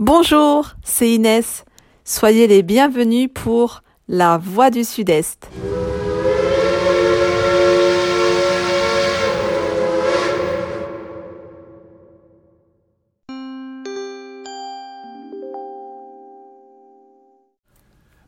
Bonjour, 0.00 0.74
c'est 0.82 1.08
Inès. 1.08 1.64
Soyez 2.04 2.48
les 2.48 2.64
bienvenus 2.64 3.28
pour 3.32 3.84
La 4.08 4.38
Voix 4.38 4.68
du 4.68 4.82
Sud-Est. 4.82 5.48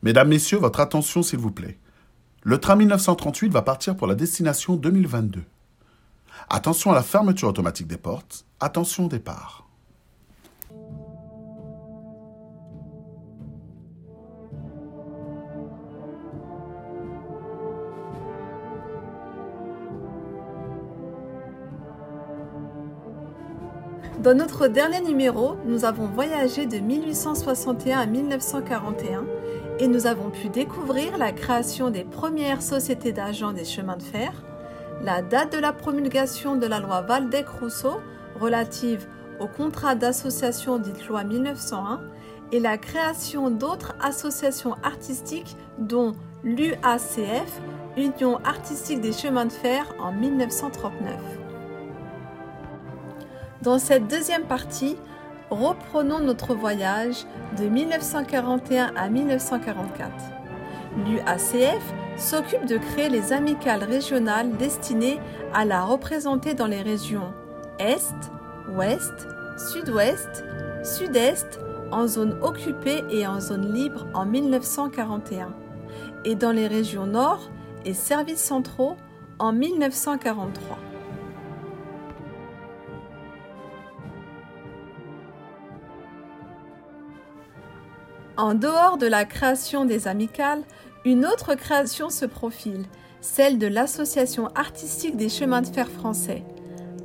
Mesdames, 0.03 0.29
Messieurs, 0.29 0.59
votre 0.59 0.79
attention 0.79 1.25
s'il 1.25 1.41
vous 1.41 1.51
plaît. 1.51 1.79
Le 2.45 2.59
train 2.59 2.77
1938 2.77 3.49
va 3.49 3.63
partir 3.63 3.97
pour 3.97 4.07
la 4.07 4.15
destination 4.15 4.77
2022. 4.77 5.43
Attention 6.49 6.93
à 6.93 6.95
la 6.95 7.03
fermeture 7.03 7.49
automatique 7.49 7.89
des 7.89 7.97
portes. 7.97 8.45
Attention 8.61 9.07
au 9.07 9.09
départ. 9.09 9.66
Dans 24.23 24.35
notre 24.35 24.67
dernier 24.67 25.03
numéro, 25.03 25.57
nous 25.67 25.85
avons 25.85 26.07
voyagé 26.07 26.65
de 26.65 26.79
1861 26.79 27.99
à 27.99 28.07
1941 28.07 29.25
et 29.79 29.89
nous 29.89 30.07
avons 30.07 30.31
pu 30.31 30.49
découvrir 30.49 31.19
la 31.19 31.33
création 31.33 31.91
des 31.91 32.03
premières 32.03 32.63
sociétés 32.63 33.13
d'agents 33.13 33.53
des 33.53 33.67
chemins 33.67 33.99
de 33.99 34.03
fer, 34.03 34.33
la 35.03 35.21
date 35.21 35.53
de 35.53 35.59
la 35.59 35.75
promulgation 35.75 36.57
de 36.57 36.67
la 36.67 36.81
loi 36.81 37.03
Valdec-Rousseau 37.03 38.01
relative 38.41 39.07
au 39.39 39.49
contrat 39.49 39.95
d'association 39.95 40.79
dite 40.79 41.07
loi 41.09 41.23
1901 41.23 42.01
et 42.53 42.61
la 42.61 42.79
création 42.79 43.51
d'autres 43.51 43.95
associations 44.01 44.77
artistiques 44.83 45.57
dont 45.79 46.15
l'UACF, 46.43 47.61
Union 47.99 48.39
artistique 48.45 49.03
des 49.03 49.13
chemins 49.13 49.47
de 49.47 49.53
fer 49.53 49.87
en 49.99 50.13
1939. 50.13 51.36
Dans 53.67 53.81
cette 53.81 54.07
deuxième 54.07 54.45
partie, 54.45 54.95
reprenons 55.51 56.21
notre 56.21 56.55
voyage 56.55 57.27
de 57.59 57.65
1941 57.65 58.93
à 58.95 59.09
1944. 59.09 60.09
L'UACF 61.05 61.83
s'occupe 62.17 62.65
de 62.67 62.79
créer 62.79 63.09
les 63.09 63.33
amicales 63.33 63.83
régionales 63.83 64.57
destinées 64.57 65.19
à 65.53 65.65
la 65.65 65.83
représenter 65.83 66.55
dans 66.55 66.69
les 66.69 66.81
régions 66.81 67.35
Est, 67.81 68.15
Ouest, 68.77 69.27
Sud-Ouest, 69.73 70.45
Sud-Est, 70.85 71.59
en 71.91 72.07
zone 72.07 72.39
occupée 72.43 73.03
et 73.11 73.27
en 73.27 73.41
zone 73.41 73.75
libre 73.75 74.07
en 74.15 74.27
1941, 74.27 75.53
et 76.25 76.37
dans 76.37 76.53
les 76.53 76.69
régions 76.69 77.07
Nord 77.07 77.51
et 77.85 77.95
services 77.95 78.45
centraux 78.45 78.95
en 79.41 79.53
1943. 79.53 80.86
En 88.37 88.53
dehors 88.53 88.99
de 88.99 89.07
la 89.07 89.25
création 89.25 89.87
des 89.87 90.09
amicales, 90.09 90.63
une 91.07 91.25
autre 91.25 91.55
création 91.55 92.11
se 92.11 92.27
profile, 92.27 92.85
celle 93.23 93.59
de 93.59 93.67
l'Association 93.67 94.49
artistique 94.55 95.17
des 95.17 95.31
chemins 95.31 95.63
de 95.63 95.69
fer 95.69 95.89
français, 95.89 96.45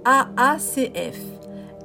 AACF, 0.04 1.20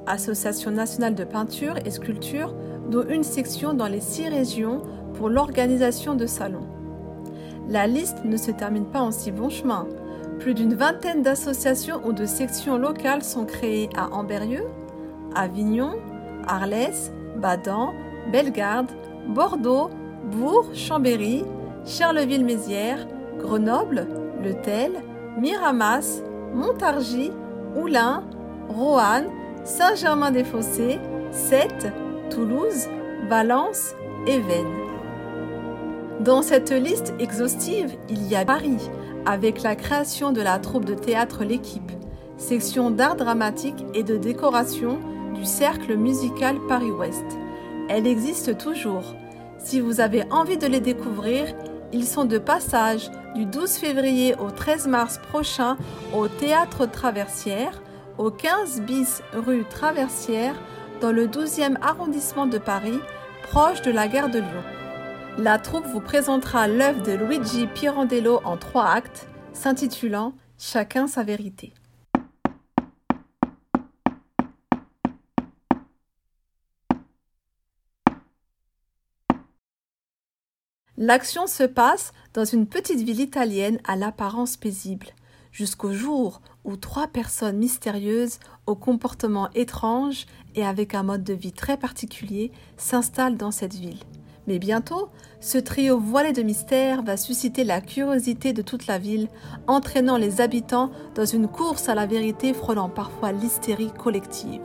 Association 0.05 0.71
nationale 0.71 1.15
de 1.15 1.23
peinture 1.23 1.75
et 1.85 1.91
sculpture, 1.91 2.53
dont 2.89 3.07
une 3.07 3.23
section 3.23 3.73
dans 3.73 3.87
les 3.87 4.01
six 4.01 4.27
régions 4.27 4.81
pour 5.13 5.29
l'organisation 5.29 6.15
de 6.15 6.25
salons. 6.25 6.67
La 7.69 7.87
liste 7.87 8.25
ne 8.25 8.35
se 8.35 8.51
termine 8.51 8.85
pas 8.85 9.01
en 9.01 9.11
si 9.11 9.31
bon 9.31 9.49
chemin. 9.49 9.87
Plus 10.39 10.55
d'une 10.55 10.73
vingtaine 10.73 11.21
d'associations 11.21 12.01
ou 12.05 12.11
de 12.11 12.25
sections 12.25 12.77
locales 12.77 13.23
sont 13.23 13.45
créées 13.45 13.89
à 13.95 14.13
Amberieu, 14.13 14.65
Avignon, 15.35 15.95
Arles, 16.47 17.11
Badan, 17.37 17.93
Bellegarde, 18.31 18.91
Bordeaux, 19.27 19.89
Bourg, 20.31 20.65
Chambéry, 20.73 21.43
Charleville-Mézières, 21.85 23.07
Grenoble, 23.39 24.07
Le 24.43 24.53
Tel, 24.61 24.91
Miramas, 25.39 26.21
Montargis, 26.53 27.31
Oulin, 27.75 28.23
Roanne, 28.69 29.27
Saint-Germain-des-Fossés, 29.63 30.99
Sète, 31.31 31.87
Toulouse, 32.29 32.87
Valence 33.29 33.93
et 34.25 34.39
Vennes. 34.39 34.87
Dans 36.21 36.41
cette 36.41 36.71
liste 36.71 37.13
exhaustive, 37.19 37.95
il 38.09 38.27
y 38.27 38.35
a 38.35 38.43
Paris, 38.43 38.89
avec 39.25 39.61
la 39.61 39.75
création 39.75 40.31
de 40.31 40.41
la 40.41 40.57
troupe 40.57 40.85
de 40.85 40.95
théâtre 40.95 41.43
L'équipe, 41.43 41.91
section 42.37 42.91
d'art 42.91 43.15
dramatique 43.15 43.85
et 43.93 44.03
de 44.03 44.17
décoration 44.17 44.99
du 45.35 45.45
cercle 45.45 45.95
musical 45.95 46.57
Paris-Ouest. 46.67 47.25
Elle 47.89 48.05
existe 48.05 48.57
toujours. 48.57 49.15
Si 49.59 49.79
vous 49.79 50.01
avez 50.01 50.23
envie 50.29 50.57
de 50.57 50.67
les 50.67 50.81
découvrir, 50.81 51.53
ils 51.93 52.05
sont 52.05 52.25
de 52.25 52.37
passage 52.37 53.09
du 53.33 53.45
12 53.45 53.77
février 53.77 54.35
au 54.35 54.51
13 54.51 54.87
mars 54.87 55.19
prochain 55.29 55.77
au 56.13 56.27
Théâtre 56.27 56.85
Traversière, 56.85 57.81
au 58.17 58.29
15 58.29 58.81
bis 58.81 59.21
rue 59.33 59.63
Traversière, 59.69 60.55
dans 60.99 61.11
le 61.11 61.27
12e 61.27 61.77
arrondissement 61.81 62.45
de 62.45 62.57
Paris, 62.57 62.99
proche 63.43 63.81
de 63.83 63.91
la 63.91 64.07
gare 64.07 64.29
de 64.29 64.39
Lyon. 64.39 64.63
La 65.37 65.57
troupe 65.57 65.85
vous 65.85 66.01
présentera 66.01 66.67
l'œuvre 66.67 67.03
de 67.03 67.13
Luigi 67.13 67.67
Pirandello 67.67 68.41
en 68.43 68.57
trois 68.57 68.87
actes, 68.87 69.27
s'intitulant 69.53 70.33
Chacun 70.59 71.07
sa 71.07 71.23
vérité. 71.23 71.73
L'action 80.99 81.45
se 81.45 81.61
passe 81.61 82.11
dans 82.33 82.43
une 82.43 82.65
petite 82.65 83.01
ville 83.01 83.19
italienne 83.19 83.77
à 83.87 83.95
l'apparence 83.95 84.57
paisible, 84.57 85.05
jusqu'au 85.51 85.93
jour 85.93 86.41
où 86.65 86.75
trois 86.75 87.05
personnes 87.05 87.57
mystérieuses, 87.57 88.39
au 88.65 88.73
comportement 88.73 89.47
étrange 89.53 90.25
et 90.55 90.65
avec 90.65 90.95
un 90.95 91.03
mode 91.03 91.23
de 91.23 91.35
vie 91.35 91.51
très 91.51 91.77
particulier, 91.77 92.51
s'installent 92.77 93.37
dans 93.37 93.51
cette 93.51 93.75
ville. 93.75 93.99
Mais 94.47 94.57
bientôt, 94.57 95.09
ce 95.39 95.59
trio 95.59 95.99
voilé 95.99 96.33
de 96.33 96.41
mystère 96.41 97.03
va 97.03 97.15
susciter 97.15 97.63
la 97.63 97.79
curiosité 97.79 98.51
de 98.51 98.63
toute 98.63 98.87
la 98.87 98.97
ville, 98.97 99.29
entraînant 99.67 100.17
les 100.17 100.41
habitants 100.41 100.89
dans 101.13 101.25
une 101.25 101.47
course 101.47 101.89
à 101.89 101.95
la 101.95 102.07
vérité 102.07 102.55
frôlant 102.55 102.89
parfois 102.89 103.31
l'hystérie 103.33 103.91
collective. 103.91 104.61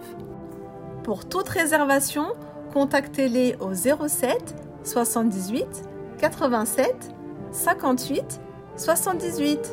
Pour 1.04 1.28
toute 1.28 1.50
réservation, 1.50 2.28
contactez-les 2.72 3.56
au 3.60 3.74
07 3.74 4.54
78 4.82 5.91
87 6.18 7.14
58 7.50 8.40
78. 8.76 9.72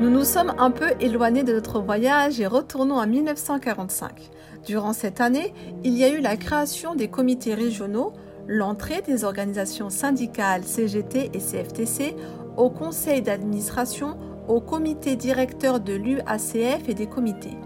Nous 0.00 0.10
nous 0.10 0.24
sommes 0.24 0.54
un 0.58 0.70
peu 0.70 0.90
éloignés 1.00 1.42
de 1.42 1.52
notre 1.52 1.80
voyage 1.80 2.40
et 2.40 2.46
retournons 2.46 2.98
à 2.98 3.06
1945. 3.06 4.30
Durant 4.66 4.92
cette 4.92 5.20
année, 5.20 5.54
il 5.84 5.96
y 5.96 6.04
a 6.04 6.08
eu 6.08 6.20
la 6.20 6.36
création 6.36 6.94
des 6.94 7.08
comités 7.08 7.54
régionaux, 7.54 8.12
l'entrée 8.46 9.02
des 9.02 9.24
organisations 9.24 9.90
syndicales 9.90 10.64
CGT 10.64 11.30
et 11.32 11.38
CFTC 11.38 12.16
au 12.56 12.70
conseil 12.70 13.22
d'administration, 13.22 14.16
au 14.48 14.60
comité 14.60 15.14
directeur 15.14 15.80
de 15.80 15.92
l'UACF 15.92 16.88
et 16.88 16.94
des 16.94 17.06
comités. 17.06 17.56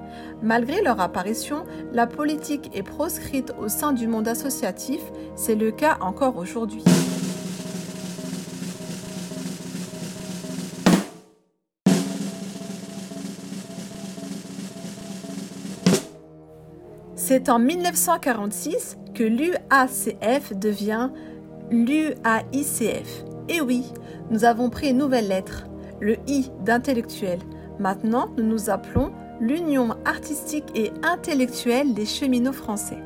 Malgré 0.42 0.82
leur 0.82 1.00
apparition, 1.00 1.64
la 1.92 2.06
politique 2.06 2.70
est 2.74 2.82
proscrite 2.82 3.54
au 3.60 3.68
sein 3.68 3.92
du 3.92 4.08
monde 4.08 4.28
associatif, 4.28 5.00
c'est 5.36 5.54
le 5.54 5.70
cas 5.70 5.98
encore 6.00 6.36
aujourd'hui. 6.36 6.82
C'est 17.14 17.48
en 17.48 17.58
1946 17.58 18.98
que 19.14 19.22
l'UACF 19.22 20.54
devient 20.54 21.10
l'UAICF. 21.70 23.24
Et 23.48 23.60
oui, 23.60 23.84
nous 24.30 24.44
avons 24.44 24.70
pris 24.70 24.90
une 24.90 24.98
nouvelle 24.98 25.28
lettre, 25.28 25.64
le 26.02 26.16
I 26.26 26.50
d'intellectuel. 26.64 27.38
Maintenant, 27.78 28.28
nous 28.36 28.44
nous 28.44 28.68
appelons 28.68 29.12
l'Union 29.40 29.96
artistique 30.04 30.66
et 30.74 30.92
intellectuelle 31.02 31.94
des 31.94 32.04
cheminots 32.04 32.52
français. 32.52 32.98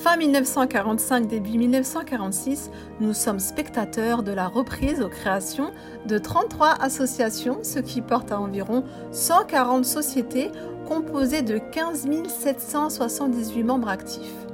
Fin 0.00 0.16
1945, 0.16 1.28
début 1.28 1.58
1946, 1.58 2.70
nous 3.00 3.12
sommes 3.12 3.38
spectateurs 3.38 4.22
de 4.22 4.32
la 4.32 4.48
reprise 4.48 5.02
aux 5.02 5.10
créations 5.10 5.70
de 6.06 6.16
33 6.16 6.76
associations, 6.80 7.58
ce 7.62 7.78
qui 7.78 8.00
porte 8.00 8.32
à 8.32 8.40
environ 8.40 8.84
140 9.12 9.84
sociétés 9.84 10.50
composées 10.88 11.42
de 11.42 11.58
15 11.58 12.08
778 12.28 13.62
membres 13.62 13.88
actifs. 13.88 14.46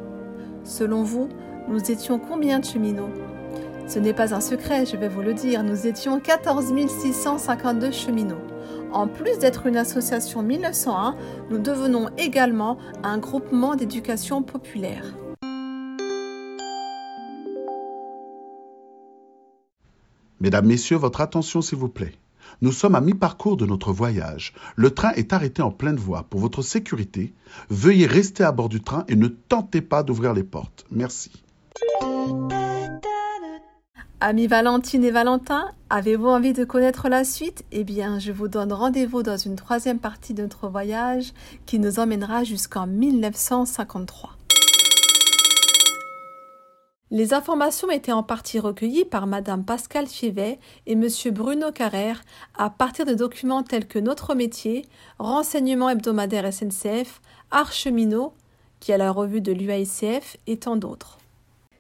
Selon 0.64 1.04
vous, 1.04 1.28
nous 1.69 1.90
étions 1.90 2.19
combien 2.19 2.58
de 2.58 2.64
cheminots? 2.64 3.10
Ce 3.88 3.99
n'est 3.99 4.12
pas 4.12 4.35
un 4.35 4.43
secret, 4.43 4.85
je 4.85 4.99
vais 4.99 5.08
vous 5.08 5.23
le 5.23 5.32
dire, 5.32 5.64
nous 5.64 5.87
étions 5.87 6.20
14 6.20 6.75
652 6.88 7.90
cheminots. 7.90 8.37
En 8.93 9.08
plus 9.08 9.38
d'être 9.38 9.67
une 9.67 9.79
association 9.79 10.43
1901, 10.43 11.17
nous 11.50 11.58
devenons 11.58 12.11
également 12.19 12.76
un 13.02 13.17
groupement 13.17 13.76
d'éducation 13.76 14.43
populaire. 14.43 15.17
Mesdames, 20.40 20.67
Messieurs, 20.67 20.99
votre 20.99 21.23
attention 21.23 21.62
s'il 21.62 21.79
vous 21.79 21.88
plaît. 21.88 22.12
Nous 22.61 22.73
sommes 22.73 22.94
à 22.94 23.00
mi-parcours 23.00 23.56
de 23.56 23.64
notre 23.64 23.93
voyage. 23.93 24.52
Le 24.76 24.90
train 24.90 25.12
est 25.12 25.32
arrêté 25.32 25.62
en 25.62 25.70
pleine 25.70 25.96
voie. 25.96 26.25
Pour 26.29 26.40
votre 26.40 26.61
sécurité, 26.61 27.32
veuillez 27.70 28.06
rester 28.06 28.44
à 28.44 28.52
bord 28.52 28.69
du 28.69 28.82
train 28.82 29.05
et 29.08 29.17
ne 29.17 29.29
tentez 29.29 29.81
pas 29.81 30.02
d'ouvrir 30.02 30.35
les 30.35 30.44
portes. 30.44 30.85
Merci. 30.90 31.32
Amis 34.20 34.49
Valentine 34.49 35.05
et 35.05 35.12
Valentin, 35.12 35.70
avez-vous 35.91 36.26
envie 36.26 36.53
de 36.53 36.65
connaître 36.65 37.09
la 37.09 37.23
suite? 37.23 37.65
Eh 37.70 37.85
bien, 37.85 38.19
je 38.19 38.32
vous 38.32 38.49
donne 38.49 38.73
rendez-vous 38.73 39.23
dans 39.23 39.37
une 39.37 39.55
troisième 39.55 40.00
partie 40.00 40.35
de 40.35 40.43
notre 40.43 40.67
voyage 40.67 41.32
qui 41.67 41.79
nous 41.79 42.00
emmènera 42.00 42.43
jusqu'en 42.43 42.88
1953. 42.88 44.31
Les 47.12 47.32
informations 47.32 47.93
étaient 47.93 48.11
en 48.11 48.25
partie 48.25 48.59
recueillies 48.59 49.05
par 49.05 49.29
Madame 49.29 49.65
Pascal 49.65 50.09
Fievet 50.09 50.59
et 50.87 50.97
Monsieur 50.97 51.31
Bruno 51.31 51.71
Carrère 51.71 52.23
à 52.56 52.71
partir 52.71 53.06
de 53.06 53.14
documents 53.14 53.62
tels 53.62 53.87
que 53.87 54.00
Notre 54.00 54.35
métier, 54.35 54.85
Renseignements 55.21 55.91
hebdomadaires 55.91 56.53
SNCF, 56.53 57.21
Archeminot, 57.53 58.35
qui 58.81 58.93
a 58.93 58.99
la 58.99 59.12
revue 59.12 59.41
de 59.41 59.53
l'UAICF 59.53 60.38
et 60.49 60.56
tant 60.56 60.75
d'autres. 60.75 61.19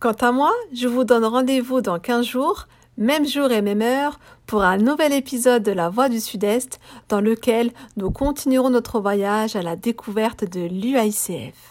Quant 0.00 0.12
à 0.12 0.32
moi, 0.32 0.50
je 0.72 0.88
vous 0.88 1.04
donne 1.04 1.26
rendez-vous 1.26 1.82
dans 1.82 1.98
15 1.98 2.24
jours, 2.24 2.68
même 2.96 3.26
jour 3.26 3.52
et 3.52 3.60
même 3.60 3.82
heure, 3.82 4.18
pour 4.46 4.62
un 4.62 4.78
nouvel 4.78 5.12
épisode 5.12 5.62
de 5.62 5.72
La 5.72 5.90
Voix 5.90 6.08
du 6.08 6.20
Sud-Est, 6.20 6.80
dans 7.10 7.20
lequel 7.20 7.70
nous 7.98 8.10
continuerons 8.10 8.70
notre 8.70 8.98
voyage 8.98 9.56
à 9.56 9.62
la 9.62 9.76
découverte 9.76 10.42
de 10.44 10.60
l'UICF. 10.60 11.69